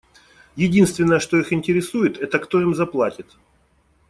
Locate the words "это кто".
2.19-2.59